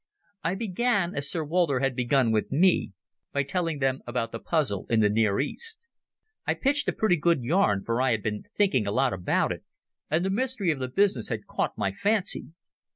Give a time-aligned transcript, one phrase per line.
[0.43, 2.91] I began, as Sir Walter had begun with me,
[3.33, 5.85] by telling them about the puzzle in the Near East.
[6.47, 9.63] I pitched a pretty good yarn, for I had been thinking a lot about it,
[10.09, 12.47] and the mystery of the business had caught my fancy.